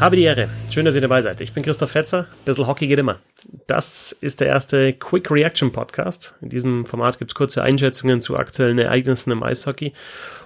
Habe 0.00 0.16
die 0.16 0.22
Ehre. 0.22 0.48
Schön, 0.70 0.86
dass 0.86 0.94
ihr 0.94 1.02
dabei 1.02 1.20
seid. 1.20 1.42
Ich 1.42 1.52
bin 1.52 1.62
Christoph 1.62 1.90
Fetzer. 1.90 2.26
Bissl 2.46 2.66
Hockey 2.66 2.86
geht 2.86 2.98
immer. 2.98 3.18
Das 3.66 4.12
ist 4.12 4.40
der 4.40 4.48
erste 4.48 4.94
Quick 4.94 5.30
Reaction 5.30 5.72
Podcast. 5.72 6.34
In 6.40 6.48
diesem 6.48 6.86
Format 6.86 7.18
gibt 7.18 7.32
es 7.32 7.34
kurze 7.34 7.62
Einschätzungen 7.62 8.22
zu 8.22 8.38
aktuellen 8.38 8.78
Ereignissen 8.78 9.30
im 9.30 9.42
Eishockey. 9.42 9.92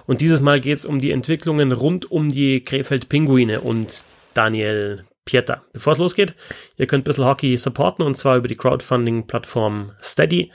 Und 0.07 0.19
dieses 0.19 0.41
Mal 0.41 0.59
geht 0.59 0.79
es 0.79 0.85
um 0.85 0.99
die 0.99 1.11
Entwicklungen 1.11 1.71
rund 1.71 2.11
um 2.11 2.27
die 2.27 2.65
Krefeld 2.65 3.07
Pinguine 3.07 3.61
und 3.61 4.03
Daniel 4.33 5.05
Pieter. 5.23 5.63
Bevor 5.71 5.93
es 5.93 5.99
losgeht, 5.99 6.35
ihr 6.75 6.87
könnt 6.87 7.05
Bissl 7.05 7.23
Hockey 7.23 7.55
supporten 7.55 8.03
und 8.03 8.17
zwar 8.17 8.35
über 8.35 8.49
die 8.49 8.57
Crowdfunding-Plattform 8.57 9.93
Steady. 10.03 10.51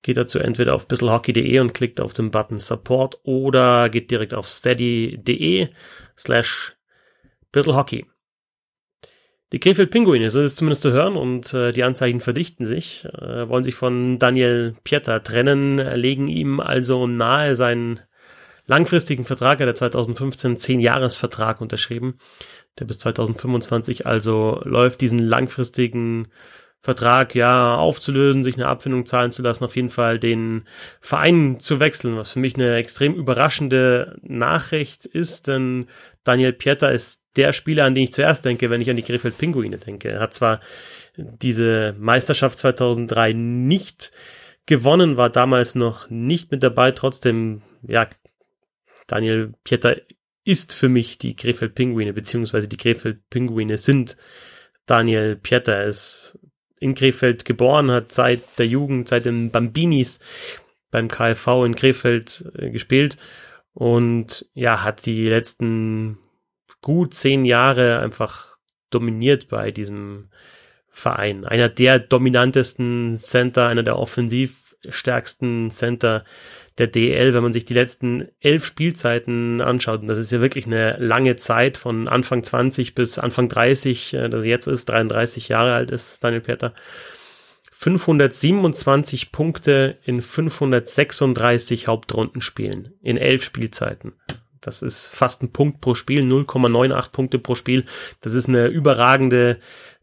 Geht 0.00 0.16
dazu 0.16 0.38
entweder 0.38 0.74
auf 0.74 0.88
bisselhockey.de 0.88 1.58
und 1.58 1.74
klickt 1.74 2.00
auf 2.00 2.14
den 2.14 2.30
Button 2.30 2.56
Support 2.56 3.18
oder 3.24 3.90
geht 3.90 4.10
direkt 4.10 4.32
auf 4.32 4.48
steady.de 4.48 5.68
slash 6.16 6.74
bisselhockey. 7.52 8.06
Die 9.52 9.60
Krefeld 9.60 9.90
Pinguine, 9.90 10.28
so 10.28 10.40
ist 10.40 10.46
es 10.46 10.54
zumindest 10.56 10.82
zu 10.82 10.92
hören 10.92 11.16
und 11.16 11.54
äh, 11.54 11.72
die 11.72 11.82
Anzeichen 11.82 12.20
verdichten 12.20 12.66
sich, 12.66 13.06
äh, 13.06 13.48
wollen 13.48 13.64
sich 13.64 13.74
von 13.74 14.18
Daniel 14.18 14.76
Pieter 14.84 15.22
trennen, 15.22 15.78
legen 15.78 16.28
ihm 16.28 16.60
also 16.60 17.06
nahe 17.06 17.56
seinen 17.56 18.00
langfristigen 18.66 19.24
Vertrag, 19.24 19.60
er 19.60 19.68
hat 19.68 19.78
2015 19.78 20.58
10-Jahres-Vertrag 20.58 21.62
unterschrieben, 21.62 22.18
der 22.78 22.84
bis 22.84 22.98
2025 22.98 24.06
also 24.06 24.60
läuft, 24.64 25.00
diesen 25.00 25.18
langfristigen 25.18 26.28
Vertrag 26.80 27.34
ja 27.34 27.74
aufzulösen, 27.74 28.44
sich 28.44 28.54
eine 28.54 28.66
Abfindung 28.66 29.04
zahlen 29.04 29.32
zu 29.32 29.42
lassen, 29.42 29.64
auf 29.64 29.74
jeden 29.74 29.90
Fall 29.90 30.18
den 30.18 30.66
Verein 31.00 31.58
zu 31.58 31.80
wechseln, 31.80 32.16
was 32.16 32.32
für 32.32 32.38
mich 32.38 32.54
eine 32.54 32.76
extrem 32.76 33.14
überraschende 33.14 34.16
Nachricht 34.22 35.04
ist, 35.04 35.48
denn 35.48 35.86
Daniel 36.22 36.52
Pieter 36.52 36.92
ist 36.92 37.24
der 37.36 37.52
Spieler, 37.52 37.84
an 37.84 37.94
den 37.94 38.04
ich 38.04 38.12
zuerst 38.12 38.44
denke, 38.44 38.70
wenn 38.70 38.80
ich 38.80 38.90
an 38.90 38.96
die 38.96 39.02
Krefeld 39.02 39.38
Pinguine 39.38 39.78
denke. 39.78 40.10
Er 40.10 40.20
hat 40.20 40.34
zwar 40.34 40.60
diese 41.16 41.96
Meisterschaft 41.98 42.58
2003 42.58 43.32
nicht 43.32 44.12
gewonnen, 44.66 45.16
war 45.16 45.30
damals 45.30 45.74
noch 45.74 46.08
nicht 46.10 46.52
mit 46.52 46.62
dabei, 46.62 46.92
trotzdem, 46.92 47.62
ja, 47.82 48.08
Daniel 49.08 49.54
Pieter 49.64 49.96
ist 50.44 50.74
für 50.74 50.88
mich 50.88 51.18
die 51.18 51.34
Krefeld 51.34 51.74
Pinguine, 51.74 52.12
beziehungsweise 52.12 52.68
die 52.68 52.76
Krefeld 52.76 53.28
Pinguine 53.30 53.78
sind 53.78 54.16
Daniel 54.86 55.36
Pieter. 55.36 55.76
Er 55.76 55.86
ist 55.86 56.38
in 56.80 56.94
Krefeld 56.94 57.44
geboren, 57.44 57.90
hat 57.90 58.12
seit 58.12 58.58
der 58.58 58.66
Jugend, 58.66 59.08
seit 59.08 59.24
den 59.24 59.50
Bambinis 59.50 60.18
beim 60.90 61.08
KfV 61.08 61.64
in 61.64 61.74
Krefeld 61.74 62.44
äh, 62.56 62.70
gespielt 62.70 63.16
und 63.74 64.46
ja, 64.54 64.82
hat 64.82 65.06
die 65.06 65.28
letzten 65.28 66.18
gut 66.80 67.14
zehn 67.14 67.44
Jahre 67.44 68.00
einfach 68.00 68.56
dominiert 68.90 69.48
bei 69.48 69.70
diesem 69.70 70.30
Verein. 70.88 71.44
Einer 71.44 71.68
der 71.68 71.98
dominantesten 71.98 73.16
Center, 73.16 73.68
einer 73.68 73.82
der 73.82 73.98
offensivstärksten 73.98 75.70
Center 75.70 76.24
der 76.78 76.86
DL, 76.86 77.34
wenn 77.34 77.42
man 77.42 77.52
sich 77.52 77.64
die 77.64 77.74
letzten 77.74 78.28
elf 78.40 78.64
Spielzeiten 78.64 79.60
anschaut, 79.60 80.00
und 80.00 80.08
das 80.08 80.18
ist 80.18 80.32
ja 80.32 80.40
wirklich 80.40 80.66
eine 80.66 80.96
lange 80.98 81.36
Zeit 81.36 81.76
von 81.76 82.08
Anfang 82.08 82.42
20 82.42 82.94
bis 82.94 83.18
Anfang 83.18 83.48
30, 83.48 84.14
äh, 84.14 84.28
das 84.28 84.46
jetzt 84.46 84.66
ist, 84.66 84.88
33 84.88 85.48
Jahre 85.48 85.74
alt 85.74 85.90
ist 85.90 86.22
Daniel 86.22 86.42
Peter. 86.42 86.74
527 87.72 89.30
Punkte 89.30 89.98
in 90.04 90.20
536 90.20 91.86
Hauptrundenspielen 91.86 92.94
in 93.02 93.16
elf 93.16 93.44
Spielzeiten. 93.44 94.14
Das 94.60 94.82
ist 94.82 95.06
fast 95.06 95.42
ein 95.42 95.52
Punkt 95.52 95.80
pro 95.80 95.94
Spiel, 95.94 96.22
0,98 96.22 97.12
Punkte 97.12 97.38
pro 97.38 97.54
Spiel. 97.54 97.84
Das 98.20 98.34
ist 98.34 98.48
eine 98.48 98.66
überragende 98.66 99.58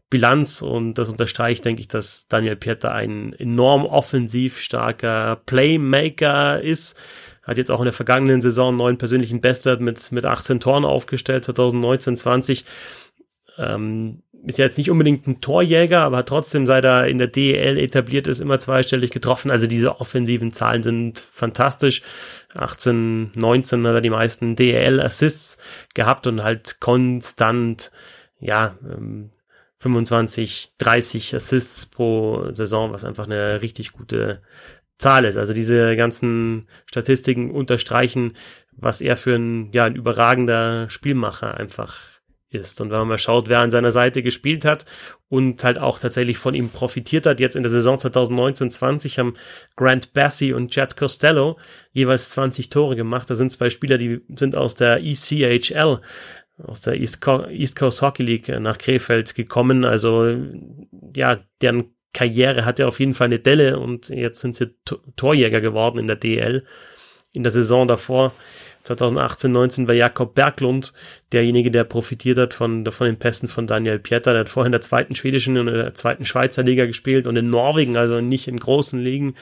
Bilanz 0.08 0.62
und 0.62 0.94
das 0.94 1.08
unterstreicht, 1.08 1.64
denke 1.64 1.80
ich, 1.80 1.88
dass 1.88 2.28
Daniel 2.28 2.56
Pieter 2.56 2.92
ein 2.92 3.32
enorm 3.32 3.84
offensiv 3.84 4.60
starker 4.60 5.40
Playmaker 5.46 6.60
ist. 6.60 6.96
Hat 7.42 7.58
jetzt 7.58 7.70
auch 7.70 7.80
in 7.80 7.86
der 7.86 7.92
vergangenen 7.92 8.40
Saison 8.40 8.68
einen 8.68 8.78
neuen 8.78 8.98
persönlichen 8.98 9.40
Bestwert 9.40 9.80
mit, 9.80 10.12
mit 10.12 10.24
18 10.24 10.60
Toren 10.60 10.84
aufgestellt, 10.84 11.44
2019, 11.44 12.16
20. 12.16 12.64
Ähm, 13.58 14.22
ist 14.44 14.58
ja 14.58 14.64
jetzt 14.64 14.78
nicht 14.78 14.90
unbedingt 14.90 15.26
ein 15.26 15.40
Torjäger, 15.40 16.00
aber 16.02 16.18
hat 16.18 16.28
trotzdem, 16.28 16.66
seit 16.66 16.84
er 16.84 17.08
in 17.08 17.18
der 17.18 17.26
DEL 17.26 17.78
etabliert 17.78 18.28
ist, 18.28 18.38
immer 18.38 18.60
zweistellig 18.60 19.10
getroffen. 19.10 19.50
Also 19.50 19.66
diese 19.66 20.00
offensiven 20.00 20.52
Zahlen 20.52 20.84
sind 20.84 21.18
fantastisch. 21.18 22.02
18, 22.54 23.32
19 23.34 23.86
hat 23.86 23.94
er 23.94 24.00
die 24.00 24.10
meisten 24.10 24.54
DEL-Assists 24.54 25.58
gehabt 25.94 26.28
und 26.28 26.44
halt 26.44 26.78
konstant, 26.78 27.90
ja, 28.38 28.76
ähm, 28.88 29.30
25, 29.78 30.72
30 30.78 31.34
Assists 31.34 31.86
pro 31.86 32.52
Saison, 32.52 32.92
was 32.92 33.04
einfach 33.04 33.26
eine 33.26 33.62
richtig 33.62 33.92
gute 33.92 34.42
Zahl 34.98 35.24
ist. 35.24 35.36
Also 35.36 35.52
diese 35.52 35.96
ganzen 35.96 36.68
Statistiken 36.86 37.50
unterstreichen, 37.50 38.36
was 38.72 39.00
er 39.00 39.16
für 39.16 39.34
ein, 39.34 39.70
ja, 39.72 39.84
ein 39.84 39.96
überragender 39.96 40.88
Spielmacher 40.88 41.56
einfach 41.56 42.16
ist. 42.48 42.80
Und 42.80 42.90
wenn 42.90 42.98
man 43.00 43.08
mal 43.08 43.18
schaut, 43.18 43.48
wer 43.48 43.60
an 43.60 43.70
seiner 43.70 43.90
Seite 43.90 44.22
gespielt 44.22 44.64
hat 44.64 44.86
und 45.28 45.62
halt 45.64 45.78
auch 45.78 45.98
tatsächlich 45.98 46.38
von 46.38 46.54
ihm 46.54 46.70
profitiert 46.70 47.26
hat, 47.26 47.40
jetzt 47.40 47.56
in 47.56 47.62
der 47.62 47.72
Saison 47.72 47.96
2019-20 47.98 49.18
haben 49.18 49.34
Grant 49.74 50.12
Bassie 50.12 50.52
und 50.52 50.70
Chad 50.70 50.96
Costello 50.96 51.58
jeweils 51.92 52.30
20 52.30 52.70
Tore 52.70 52.96
gemacht. 52.96 53.28
Da 53.28 53.34
sind 53.34 53.50
zwei 53.50 53.70
Spieler, 53.70 53.98
die 53.98 54.22
sind 54.34 54.56
aus 54.56 54.74
der 54.74 55.00
ECHL 55.02 56.00
aus 56.62 56.80
der 56.80 56.94
East, 56.94 57.20
Co 57.20 57.44
East 57.46 57.76
Coast 57.76 58.02
Hockey 58.02 58.22
League 58.22 58.48
nach 58.60 58.78
Krefeld 58.78 59.34
gekommen. 59.34 59.84
Also 59.84 60.36
ja, 61.14 61.38
deren 61.60 61.96
Karriere 62.12 62.64
hatte 62.64 62.86
auf 62.86 62.98
jeden 62.98 63.14
Fall 63.14 63.26
eine 63.26 63.38
Delle 63.38 63.78
und 63.78 64.08
jetzt 64.08 64.40
sind 64.40 64.56
sie 64.56 64.74
Torjäger 65.16 65.60
geworden 65.60 65.98
in 65.98 66.06
der 66.06 66.16
DL. 66.16 66.64
In 67.32 67.42
der 67.42 67.52
Saison 67.52 67.86
davor 67.86 68.32
2018, 68.84 69.52
19 69.52 69.88
war 69.88 69.94
Jakob 69.94 70.34
Berglund 70.34 70.92
derjenige, 71.32 71.70
der 71.70 71.84
profitiert 71.84 72.38
hat 72.38 72.54
von, 72.54 72.86
von 72.86 73.06
den 73.06 73.18
Pässen 73.18 73.48
von 73.48 73.66
Daniel 73.66 73.98
Pieter. 73.98 74.32
Der 74.32 74.40
hat 74.40 74.48
vorher 74.48 74.66
in 74.66 74.72
der 74.72 74.80
zweiten 74.80 75.14
schwedischen 75.14 75.58
und 75.58 75.66
der 75.66 75.94
zweiten 75.94 76.24
Schweizer 76.24 76.62
Liga 76.62 76.86
gespielt 76.86 77.26
und 77.26 77.36
in 77.36 77.50
Norwegen, 77.50 77.96
also 77.96 78.20
nicht 78.20 78.48
in 78.48 78.58
großen 78.58 78.98
Ligen. 78.98 79.34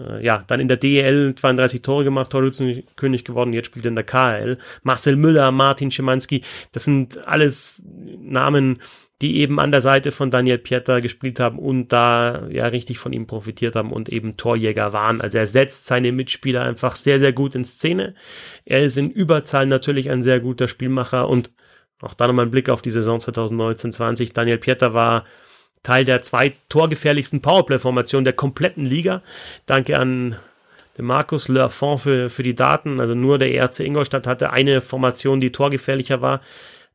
Äh, 0.00 0.24
ja, 0.24 0.44
dann 0.46 0.60
in 0.60 0.68
der 0.68 0.76
DEL 0.76 1.34
32 1.34 1.82
Tore 1.82 2.04
gemacht, 2.04 2.30
Torschützenkönig 2.30 3.24
geworden, 3.24 3.52
jetzt 3.52 3.66
spielt 3.66 3.84
er 3.84 3.90
in 3.90 3.94
der 3.94 4.04
KL. 4.04 4.58
Marcel 4.82 5.16
Müller, 5.16 5.50
Martin 5.50 5.90
Schimanski, 5.90 6.42
das 6.72 6.84
sind 6.84 7.26
alles 7.26 7.82
Namen, 7.84 8.80
die 9.20 9.36
eben 9.36 9.60
an 9.60 9.70
der 9.70 9.82
Seite 9.82 10.12
von 10.12 10.30
Daniel 10.30 10.58
Pieter 10.58 11.02
gespielt 11.02 11.40
haben 11.40 11.58
und 11.58 11.88
da 11.88 12.48
ja 12.48 12.66
richtig 12.66 12.98
von 12.98 13.12
ihm 13.12 13.26
profitiert 13.26 13.76
haben 13.76 13.92
und 13.92 14.08
eben 14.08 14.38
Torjäger 14.38 14.94
waren. 14.94 15.20
Also 15.20 15.36
er 15.36 15.46
setzt 15.46 15.86
seine 15.86 16.10
Mitspieler 16.10 16.62
einfach 16.62 16.96
sehr, 16.96 17.18
sehr 17.18 17.32
gut 17.32 17.54
in 17.54 17.64
Szene. 17.64 18.14
Er 18.64 18.82
ist 18.82 18.96
in 18.96 19.10
Überzahl 19.10 19.66
natürlich 19.66 20.10
ein 20.10 20.22
sehr 20.22 20.40
guter 20.40 20.68
Spielmacher 20.68 21.28
und 21.28 21.50
auch 22.00 22.14
da 22.14 22.26
nochmal 22.26 22.46
ein 22.46 22.50
Blick 22.50 22.70
auf 22.70 22.80
die 22.80 22.90
Saison 22.90 23.18
2019-20. 23.18 24.32
Daniel 24.32 24.56
Pieter 24.56 24.94
war 24.94 25.26
Teil 25.82 26.04
der 26.04 26.22
zwei 26.22 26.54
torgefährlichsten 26.68 27.40
Powerplay-Formationen 27.40 28.24
der 28.24 28.34
kompletten 28.34 28.84
Liga. 28.84 29.22
Danke 29.66 29.98
an 29.98 30.36
den 30.98 31.06
Markus 31.06 31.48
Lerfond 31.48 32.00
für, 32.00 32.28
für 32.28 32.42
die 32.42 32.54
Daten. 32.54 33.00
Also 33.00 33.14
nur 33.14 33.38
der 33.38 33.52
ERC 33.52 33.80
Ingolstadt 33.80 34.26
hatte 34.26 34.52
eine 34.52 34.80
Formation, 34.80 35.40
die 35.40 35.52
torgefährlicher 35.52 36.20
war. 36.20 36.40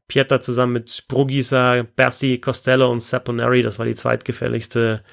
Pieter 0.08 0.40
zusammen 0.40 0.74
mit 0.74 1.06
Brugisa, 1.08 1.84
Bersi, 1.96 2.38
Costello 2.38 2.92
und 2.92 3.02
Saponari, 3.02 3.64
das 3.64 3.80
war 3.80 3.88
die 3.88 3.96
zweitgefährlichste, 3.96 5.04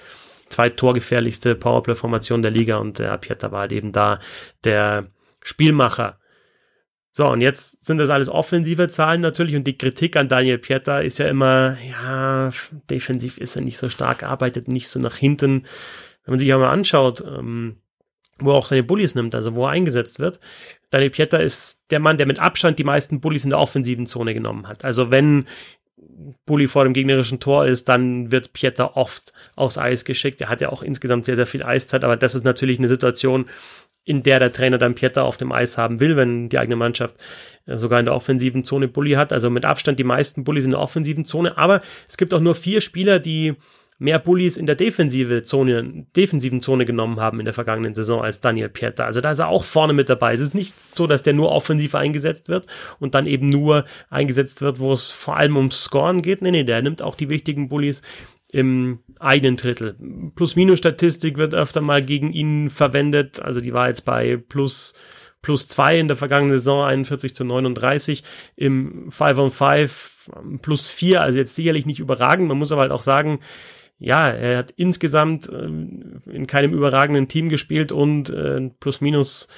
zweittorgefährlichste 0.50 1.54
Powerplay-Formation 1.54 2.42
der 2.42 2.50
Liga 2.50 2.76
und 2.76 2.98
der 2.98 3.16
Pieter 3.16 3.52
war 3.52 3.60
halt 3.60 3.72
eben 3.72 3.92
da 3.92 4.20
der 4.64 5.06
Spielmacher. 5.42 6.18
So, 7.14 7.28
und 7.28 7.42
jetzt 7.42 7.84
sind 7.84 7.98
das 7.98 8.08
alles 8.08 8.30
offensive 8.30 8.88
Zahlen 8.88 9.20
natürlich 9.20 9.54
und 9.54 9.66
die 9.66 9.76
Kritik 9.76 10.16
an 10.16 10.28
Daniel 10.28 10.58
Pieter 10.58 11.04
ist 11.04 11.18
ja 11.18 11.28
immer, 11.28 11.76
ja, 11.86 12.50
defensiv 12.88 13.36
ist 13.36 13.54
er 13.54 13.62
nicht 13.62 13.76
so 13.76 13.90
stark, 13.90 14.22
arbeitet 14.22 14.68
nicht 14.68 14.88
so 14.88 14.98
nach 14.98 15.16
hinten. 15.16 15.66
Wenn 16.24 16.32
man 16.32 16.38
sich 16.38 16.52
aber 16.52 16.70
anschaut, 16.70 17.22
ähm, 17.26 17.76
wo 18.38 18.52
er 18.52 18.56
auch 18.56 18.64
seine 18.64 18.82
Bullies 18.82 19.14
nimmt, 19.14 19.34
also 19.34 19.54
wo 19.54 19.66
er 19.66 19.72
eingesetzt 19.72 20.20
wird. 20.20 20.40
Daniel 20.90 21.10
Pieter 21.10 21.40
ist 21.40 21.82
der 21.90 22.00
Mann, 22.00 22.16
der 22.16 22.26
mit 22.26 22.40
Abstand 22.40 22.78
die 22.78 22.84
meisten 22.84 23.20
Bullies 23.20 23.44
in 23.44 23.50
der 23.50 23.58
offensiven 23.58 24.06
Zone 24.06 24.32
genommen 24.34 24.66
hat. 24.66 24.84
Also 24.84 25.10
wenn 25.10 25.46
Bully 26.46 26.66
vor 26.66 26.84
dem 26.84 26.92
gegnerischen 26.92 27.40
Tor 27.40 27.66
ist, 27.66 27.88
dann 27.88 28.32
wird 28.32 28.52
Pieter 28.52 28.96
oft 28.96 29.32
aufs 29.54 29.78
Eis 29.78 30.04
geschickt. 30.04 30.40
Er 30.40 30.48
hat 30.48 30.60
ja 30.60 30.70
auch 30.70 30.82
insgesamt 30.82 31.24
sehr, 31.24 31.36
sehr 31.36 31.46
viel 31.46 31.62
Eiszeit, 31.62 32.04
aber 32.04 32.16
das 32.16 32.34
ist 32.34 32.44
natürlich 32.44 32.78
eine 32.78 32.88
Situation, 32.88 33.46
in 34.04 34.22
der 34.22 34.38
der 34.38 34.52
Trainer 34.52 34.78
dann 34.78 34.94
Pieter 34.94 35.24
auf 35.24 35.36
dem 35.36 35.52
Eis 35.52 35.78
haben 35.78 36.00
will, 36.00 36.16
wenn 36.16 36.48
die 36.48 36.58
eigene 36.58 36.76
Mannschaft 36.76 37.16
äh, 37.66 37.76
sogar 37.76 38.00
in 38.00 38.06
der 38.06 38.14
offensiven 38.14 38.64
Zone 38.64 38.88
Bully 38.88 39.12
hat. 39.12 39.32
Also 39.32 39.50
mit 39.50 39.64
Abstand 39.64 39.98
die 39.98 40.04
meisten 40.04 40.44
Bullies 40.44 40.64
in 40.64 40.70
der 40.70 40.80
offensiven 40.80 41.24
Zone. 41.24 41.56
Aber 41.56 41.82
es 42.08 42.16
gibt 42.16 42.34
auch 42.34 42.40
nur 42.40 42.54
vier 42.54 42.80
Spieler, 42.80 43.18
die 43.18 43.54
mehr 44.02 44.18
Bullies 44.18 44.56
in 44.56 44.66
der 44.66 44.74
defensive 44.74 45.44
Zone, 45.44 46.06
defensiven 46.16 46.60
Zone 46.60 46.84
genommen 46.84 47.20
haben 47.20 47.38
in 47.38 47.44
der 47.44 47.54
vergangenen 47.54 47.94
Saison 47.94 48.20
als 48.20 48.40
Daniel 48.40 48.68
Pieter. 48.68 49.04
Also 49.04 49.20
da 49.20 49.30
ist 49.30 49.38
er 49.38 49.48
auch 49.48 49.62
vorne 49.62 49.92
mit 49.92 50.08
dabei. 50.08 50.32
Es 50.32 50.40
ist 50.40 50.56
nicht 50.56 50.74
so, 50.96 51.06
dass 51.06 51.22
der 51.22 51.34
nur 51.34 51.52
offensiv 51.52 51.94
eingesetzt 51.94 52.48
wird 52.48 52.66
und 52.98 53.14
dann 53.14 53.26
eben 53.26 53.48
nur 53.48 53.84
eingesetzt 54.10 54.60
wird, 54.60 54.80
wo 54.80 54.92
es 54.92 55.12
vor 55.12 55.36
allem 55.36 55.56
ums 55.56 55.84
Scoren 55.84 56.20
geht. 56.20 56.42
Nee, 56.42 56.50
nee, 56.50 56.64
der 56.64 56.82
nimmt 56.82 57.00
auch 57.00 57.14
die 57.14 57.30
wichtigen 57.30 57.68
Bullies 57.68 58.02
im 58.52 59.00
eigenen 59.18 59.56
Drittel. 59.56 59.96
Plus-Minus-Statistik 60.36 61.38
wird 61.38 61.54
öfter 61.54 61.80
mal 61.80 62.02
gegen 62.02 62.32
ihn 62.32 62.70
verwendet. 62.70 63.40
Also 63.40 63.60
die 63.60 63.72
war 63.72 63.88
jetzt 63.88 64.04
bei 64.04 64.36
plus 64.36 64.94
plus 65.40 65.66
zwei 65.66 65.98
in 65.98 66.06
der 66.06 66.16
vergangenen 66.16 66.56
Saison 66.56 66.84
41 66.84 67.34
zu 67.34 67.44
39 67.44 68.22
im 68.54 69.10
5 69.10 69.38
on 69.38 69.50
5 69.50 70.30
plus 70.62 70.88
vier, 70.88 71.20
also 71.20 71.36
jetzt 71.36 71.56
sicherlich 71.56 71.84
nicht 71.84 71.98
überragend. 71.98 72.46
Man 72.46 72.58
muss 72.58 72.70
aber 72.70 72.82
halt 72.82 72.92
auch 72.92 73.02
sagen, 73.02 73.40
ja, 73.98 74.30
er 74.30 74.58
hat 74.58 74.72
insgesamt 74.76 75.48
äh, 75.48 75.64
in 75.64 76.46
keinem 76.46 76.72
überragenden 76.72 77.26
Team 77.26 77.48
gespielt 77.48 77.90
und 77.90 78.30
äh, 78.30 78.70
plus 78.78 79.00
minus 79.00 79.48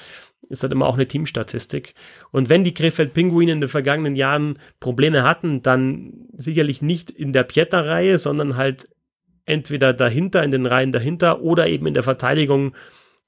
ist 0.49 0.63
halt 0.63 0.71
immer 0.71 0.87
auch 0.87 0.95
eine 0.95 1.07
Teamstatistik. 1.07 1.93
Und 2.31 2.49
wenn 2.49 2.63
die 2.63 2.73
Krefeld 2.73 3.13
Pinguine 3.13 3.51
in 3.51 3.61
den 3.61 3.69
vergangenen 3.69 4.15
Jahren 4.15 4.59
Probleme 4.79 5.23
hatten, 5.23 5.61
dann 5.61 6.24
sicherlich 6.37 6.81
nicht 6.81 7.11
in 7.11 7.33
der 7.33 7.43
Pieter-Reihe, 7.43 8.17
sondern 8.17 8.55
halt 8.55 8.87
entweder 9.45 9.93
dahinter, 9.93 10.43
in 10.43 10.51
den 10.51 10.65
Reihen 10.65 10.91
dahinter 10.91 11.41
oder 11.41 11.67
eben 11.67 11.87
in 11.87 11.93
der 11.93 12.03
Verteidigung 12.03 12.75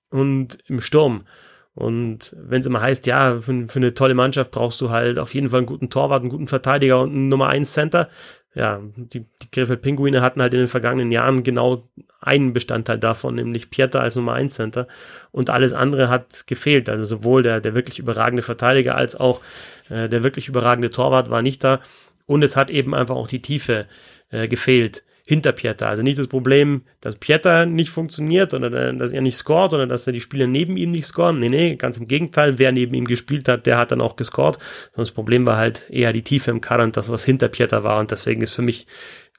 und 0.09 0.57
im 0.67 0.81
Sturm. 0.81 1.25
Und 1.73 2.35
wenn 2.39 2.61
es 2.61 2.67
immer 2.67 2.81
heißt, 2.81 3.05
ja, 3.05 3.39
für, 3.39 3.67
für, 3.67 3.79
eine 3.79 3.93
tolle 3.93 4.15
Mannschaft 4.15 4.49
brauchst 4.49 4.81
du 4.81 4.89
halt 4.89 5.19
auf 5.19 5.35
jeden 5.35 5.49
Fall 5.49 5.59
einen 5.59 5.67
guten 5.67 5.91
Torwart, 5.91 6.21
einen 6.21 6.31
guten 6.31 6.47
Verteidiger 6.47 7.01
und 7.01 7.11
einen 7.11 7.27
Nummer 7.27 7.49
1 7.49 7.71
Center. 7.71 8.09
Ja, 8.55 8.81
die, 8.95 9.19
die 9.19 9.51
Krefeld 9.51 9.83
Pinguine 9.83 10.21
hatten 10.21 10.41
halt 10.41 10.55
in 10.55 10.61
den 10.61 10.67
vergangenen 10.67 11.11
Jahren 11.11 11.43
genau 11.43 11.87
einen 12.19 12.53
Bestandteil 12.53 12.97
davon, 12.97 13.35
nämlich 13.35 13.69
Pieter 13.69 14.01
als 14.01 14.15
Nummer 14.15 14.33
1 14.33 14.55
Center. 14.55 14.87
Und 15.31 15.51
alles 15.51 15.73
andere 15.73 16.09
hat 16.09 16.47
gefehlt. 16.47 16.89
Also 16.89 17.03
sowohl 17.03 17.43
der, 17.43 17.61
der 17.61 17.75
wirklich 17.75 17.99
überragende 17.99 18.41
Verteidiger 18.41 18.95
als 18.95 19.15
auch 19.15 19.41
äh, 19.89 20.09
der 20.09 20.23
wirklich 20.23 20.47
überragende 20.47 20.89
Torwart 20.89 21.29
war 21.29 21.43
nicht 21.43 21.63
da. 21.63 21.79
Und 22.27 22.43
es 22.43 22.55
hat 22.55 22.69
eben 22.69 22.93
einfach 22.93 23.15
auch 23.15 23.27
die 23.27 23.41
Tiefe 23.41 23.87
äh, 24.29 24.47
gefehlt 24.47 25.03
hinter 25.27 25.51
Pieter. 25.51 25.89
Also 25.89 26.03
nicht 26.03 26.17
das 26.17 26.27
Problem, 26.27 26.83
dass 27.01 27.17
Pieter 27.17 27.65
nicht 27.65 27.89
funktioniert 27.89 28.53
oder 28.53 28.93
dass 28.93 29.11
er 29.11 29.19
nicht 29.21 29.35
scoret 29.35 29.73
oder 29.73 29.85
dass 29.85 30.07
er 30.07 30.13
die 30.13 30.21
Spieler 30.21 30.47
neben 30.47 30.77
ihm 30.77 30.91
nicht 30.91 31.05
scoren. 31.05 31.39
Nee, 31.39 31.49
nee, 31.49 31.75
ganz 31.75 31.97
im 31.97 32.07
Gegenteil. 32.07 32.59
Wer 32.59 32.71
neben 32.71 32.93
ihm 32.93 33.03
gespielt 33.03 33.49
hat, 33.49 33.65
der 33.65 33.77
hat 33.77 33.91
dann 33.91 33.99
auch 33.99 34.15
gescored. 34.15 34.57
Sondern 34.91 35.03
das 35.03 35.11
Problem 35.11 35.45
war 35.45 35.57
halt 35.57 35.89
eher 35.89 36.13
die 36.13 36.21
Tiefe 36.21 36.49
im 36.51 36.61
Kader 36.61 36.85
und 36.85 36.95
das, 36.95 37.11
was 37.11 37.25
hinter 37.25 37.49
Pieter 37.49 37.83
war. 37.83 37.99
Und 37.99 38.11
deswegen 38.11 38.41
ist 38.41 38.53
für 38.53 38.61
mich 38.61 38.87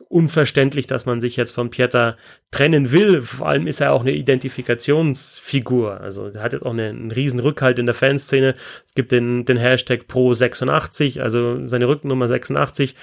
unverständlich, 0.09 0.87
dass 0.87 1.07
man 1.07 1.21
sich 1.21 1.37
jetzt 1.37 1.53
von 1.53 1.71
Pieter 1.71 2.17
trennen 2.51 2.93
will. 2.93 3.21
Vor 3.21 3.49
allem 3.49 3.67
ist 3.67 3.81
er 3.81 3.93
auch 3.93 4.01
eine 4.01 4.13
Identifikationsfigur. 4.13 6.01
Also 6.01 6.29
er 6.29 6.43
hat 6.43 6.53
jetzt 6.53 6.65
auch 6.65 6.73
eine, 6.73 6.89
einen 6.89 7.11
riesen 7.11 7.41
Rückhalt 7.41 7.79
in 7.79 7.87
der 7.87 7.95
Fanszene. 7.95 8.55
Es 8.85 8.95
gibt 8.95 9.13
den, 9.13 9.45
den 9.45 9.59
Hashtag 9.59 10.05
Pro86, 10.09 11.21
also 11.21 11.67
seine 11.67 11.89
Rückennummer 11.89 12.29
86. 12.29 12.95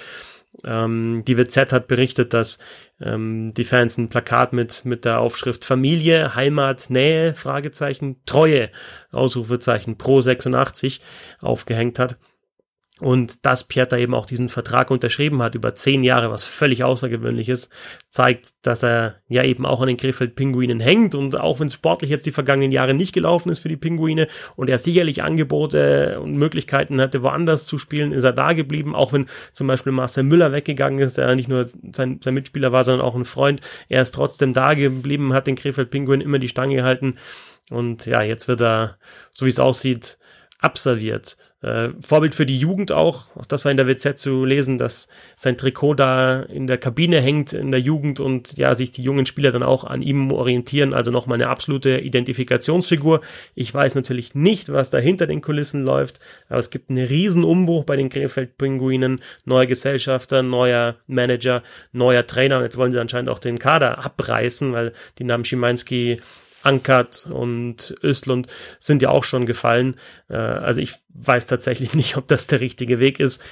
Ähm, 0.64 1.22
die 1.26 1.36
WZ 1.36 1.72
hat 1.72 1.86
berichtet, 1.86 2.32
dass 2.32 2.58
ähm, 3.00 3.52
die 3.54 3.64
Fans 3.64 3.98
ein 3.98 4.08
Plakat 4.08 4.52
mit, 4.52 4.84
mit 4.84 5.04
der 5.04 5.20
Aufschrift 5.20 5.64
Familie, 5.64 6.34
Heimat, 6.34 6.88
Nähe, 6.88 7.34
Fragezeichen, 7.34 8.16
Treue, 8.24 8.70
Ausrufezeichen 9.12 9.98
Pro 9.98 10.20
86 10.20 11.02
aufgehängt 11.40 11.98
hat. 11.98 12.16
Und 12.98 13.44
dass 13.44 13.64
Pieter 13.64 13.98
eben 13.98 14.14
auch 14.14 14.24
diesen 14.24 14.48
Vertrag 14.48 14.90
unterschrieben 14.90 15.42
hat 15.42 15.54
über 15.54 15.74
zehn 15.74 16.02
Jahre, 16.02 16.30
was 16.30 16.46
völlig 16.46 16.82
außergewöhnlich 16.82 17.50
ist, 17.50 17.70
zeigt, 18.08 18.54
dass 18.62 18.82
er 18.82 19.16
ja 19.28 19.44
eben 19.44 19.66
auch 19.66 19.82
an 19.82 19.88
den 19.88 19.98
Krefeld-Pinguinen 19.98 20.80
hängt. 20.80 21.14
Und 21.14 21.38
auch 21.38 21.60
wenn 21.60 21.68
sportlich 21.68 22.10
jetzt 22.10 22.24
die 22.24 22.32
vergangenen 22.32 22.72
Jahre 22.72 22.94
nicht 22.94 23.12
gelaufen 23.12 23.50
ist 23.50 23.58
für 23.58 23.68
die 23.68 23.76
Pinguine 23.76 24.28
und 24.56 24.70
er 24.70 24.78
sicherlich 24.78 25.22
Angebote 25.22 26.18
und 26.20 26.38
Möglichkeiten 26.38 26.98
hatte, 26.98 27.22
woanders 27.22 27.66
zu 27.66 27.76
spielen, 27.76 28.12
ist 28.12 28.24
er 28.24 28.32
da 28.32 28.54
geblieben. 28.54 28.94
Auch 28.94 29.12
wenn 29.12 29.26
zum 29.52 29.66
Beispiel 29.66 29.92
Marcel 29.92 30.22
Müller 30.22 30.52
weggegangen 30.52 31.00
ist, 31.00 31.18
der 31.18 31.34
nicht 31.34 31.50
nur 31.50 31.66
sein, 31.66 32.20
sein 32.24 32.34
Mitspieler 32.34 32.72
war, 32.72 32.84
sondern 32.84 33.06
auch 33.06 33.14
ein 33.14 33.26
Freund. 33.26 33.60
Er 33.90 34.00
ist 34.00 34.14
trotzdem 34.14 34.54
da 34.54 34.72
geblieben, 34.72 35.34
hat 35.34 35.46
den 35.46 35.56
Krefeld-Pinguinen 35.56 36.24
immer 36.24 36.38
die 36.38 36.48
Stange 36.48 36.76
gehalten. 36.76 37.16
Und 37.68 38.06
ja, 38.06 38.22
jetzt 38.22 38.48
wird 38.48 38.62
er, 38.62 38.96
so 39.34 39.44
wie 39.44 39.50
es 39.50 39.60
aussieht, 39.60 40.16
absolviert. 40.60 41.36
Äh, 41.62 41.88
Vorbild 42.00 42.34
für 42.34 42.44
die 42.44 42.58
Jugend 42.58 42.92
auch, 42.92 43.34
auch 43.34 43.46
das 43.46 43.64
war 43.64 43.70
in 43.70 43.78
der 43.78 43.86
WZ 43.86 44.18
zu 44.18 44.44
lesen, 44.44 44.76
dass 44.76 45.08
sein 45.36 45.56
Trikot 45.56 45.94
da 45.94 46.42
in 46.42 46.66
der 46.66 46.76
Kabine 46.76 47.22
hängt 47.22 47.54
in 47.54 47.70
der 47.70 47.80
Jugend 47.80 48.20
und 48.20 48.58
ja, 48.58 48.74
sich 48.74 48.90
die 48.90 49.02
jungen 49.02 49.24
Spieler 49.24 49.52
dann 49.52 49.62
auch 49.62 49.84
an 49.84 50.02
ihm 50.02 50.32
orientieren, 50.32 50.92
also 50.92 51.10
nochmal 51.10 51.36
eine 51.36 51.48
absolute 51.48 51.98
Identifikationsfigur. 51.98 53.22
Ich 53.54 53.72
weiß 53.72 53.94
natürlich 53.94 54.34
nicht, 54.34 54.70
was 54.70 54.90
da 54.90 54.98
hinter 54.98 55.26
den 55.26 55.40
Kulissen 55.40 55.82
läuft, 55.82 56.20
aber 56.50 56.58
es 56.58 56.68
gibt 56.68 56.90
einen 56.90 57.06
riesen 57.06 57.42
Umbruch 57.42 57.84
bei 57.84 57.96
den 57.96 58.10
Krefeld-Pinguinen, 58.10 59.22
neuer 59.46 59.66
Gesellschafter, 59.66 60.42
neuer 60.42 60.96
Manager, 61.06 61.62
neuer 61.90 62.26
Trainer. 62.26 62.58
Und 62.58 62.64
jetzt 62.64 62.76
wollen 62.76 62.92
sie 62.92 63.00
anscheinend 63.00 63.30
auch 63.30 63.38
den 63.38 63.58
Kader 63.58 64.04
abreißen, 64.04 64.74
weil 64.74 64.92
die 65.18 65.24
Namen 65.24 65.46
Schimanski 65.46 66.18
Ankert 66.66 67.26
und 67.30 67.94
Östlund 68.02 68.48
sind 68.78 69.02
ja 69.02 69.10
auch 69.10 69.24
schon 69.24 69.46
gefallen. 69.46 69.96
Äh, 70.28 70.36
also 70.36 70.80
ich 70.80 70.94
weiß 71.08 71.46
tatsächlich 71.46 71.94
nicht, 71.94 72.16
ob 72.16 72.28
das 72.28 72.46
der 72.46 72.60
richtige 72.60 73.00
Weg 73.00 73.20
ist. 73.20 73.42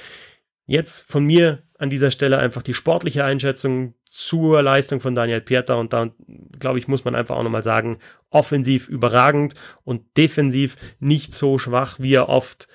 Jetzt 0.67 1.09
von 1.09 1.23
mir 1.23 1.63
an 1.77 1.89
dieser 1.89 2.11
Stelle 2.11 2.37
einfach 2.37 2.61
die 2.61 2.73
sportliche 2.73 3.23
Einschätzung 3.23 3.93
zur 4.05 4.61
Leistung 4.61 5.01
von 5.01 5.13
Daniel 5.13 5.41
Pieter 5.41 5.77
und 5.77 5.93
da, 5.93 6.09
glaube 6.57 6.79
ich, 6.79 6.87
muss 6.87 7.03
man 7.03 7.15
einfach 7.15 7.35
auch 7.35 7.43
nochmal 7.43 7.63
sagen, 7.63 7.97
offensiv 8.29 8.87
überragend 8.87 9.53
und 9.83 10.17
defensiv 10.17 10.77
nicht 10.99 11.33
so 11.33 11.57
schwach, 11.57 11.99
wie 11.99 12.13
er 12.13 12.29
oft 12.29 12.67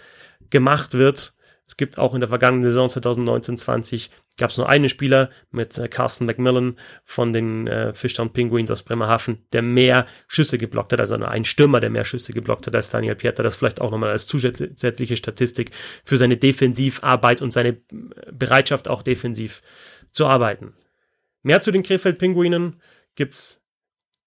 gemacht 0.51 0.95
wird. 0.95 1.33
Es 1.71 1.77
gibt 1.77 1.99
auch 1.99 2.15
in 2.15 2.21
der 2.21 2.29
vergangenen 2.29 2.65
Saison 2.65 2.89
2019-20 2.89 4.11
gab 4.37 4.51
es 4.51 4.57
nur 4.57 4.69
einen 4.69 4.89
Spieler 4.89 5.31
mit 5.53 5.79
äh, 5.79 5.87
Carsten 5.87 6.27
McMillan 6.27 6.77
von 7.05 7.33
den 7.33 7.69
äh, 7.69 7.95
Fishtown 7.95 8.33
Penguins 8.33 8.73
aus 8.73 8.83
Bremerhaven, 8.83 9.47
der 9.53 9.63
mehr 9.63 10.09
Schüsse 10.27 10.59
geblockt 10.59 10.93
hat, 10.93 10.99
also 10.99 11.15
ein 11.15 11.45
Stürmer, 11.45 11.79
der 11.79 11.91
mehr 11.91 12.05
Schüsse 12.05 12.33
geblockt 12.33 12.67
hat 12.67 12.75
als 12.75 12.91
Daniel 12.91 13.15
Pieter. 13.15 13.45
Das 13.45 13.55
vielleicht 13.55 13.81
auch 13.81 13.93
nochmal 13.93 14.11
als 14.11 14.27
zusätzliche 14.27 15.17
Statistik 15.17 15.71
für 16.05 16.17
seine 16.17 16.37
Defensivarbeit 16.37 17.41
und 17.41 17.53
seine 17.53 17.69
äh, 17.69 17.77
Bereitschaft 18.33 18.89
auch 18.89 19.05
defensiv 19.05 19.63
zu 20.11 20.27
arbeiten. 20.27 20.75
Mehr 21.45 21.61
zu 21.61 21.71
den 21.71 21.85
Krefeld 21.85 22.19
Pinguinen 22.19 22.83
gibt's 23.15 23.65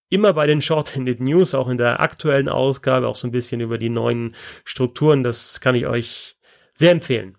immer 0.08 0.32
bei 0.32 0.48
den 0.48 0.62
Short-Handed 0.62 1.20
News, 1.20 1.56
auch 1.56 1.68
in 1.68 1.78
der 1.78 2.00
aktuellen 2.00 2.48
Ausgabe, 2.48 3.10
auch 3.10 3.18
so 3.18 3.28
ein 3.28 3.32
bisschen 3.32 3.60
über 3.60 3.78
die 3.78 3.90
neuen 3.90 4.34
Strukturen. 4.64 5.24
Das 5.24 5.60
kann 5.60 5.76
ich 5.76 5.88
euch 5.88 6.38
sehr 6.74 6.92
empfehlen. 6.92 7.38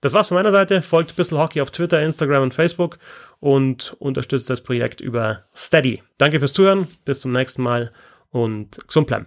Das 0.00 0.12
war's 0.12 0.28
von 0.28 0.36
meiner 0.36 0.52
Seite. 0.52 0.80
Folgt 0.82 1.16
Bissl 1.16 1.38
Hockey 1.38 1.60
auf 1.60 1.70
Twitter, 1.70 2.00
Instagram 2.00 2.44
und 2.44 2.54
Facebook 2.54 2.98
und 3.40 3.96
unterstützt 3.98 4.48
das 4.48 4.62
Projekt 4.62 5.00
über 5.00 5.44
Steady. 5.54 6.02
Danke 6.18 6.38
fürs 6.38 6.52
Zuhören. 6.52 6.86
Bis 7.04 7.20
zum 7.20 7.32
nächsten 7.32 7.62
Mal 7.62 7.92
und 8.30 8.86
gesund 8.86 9.08
bleiben. 9.08 9.26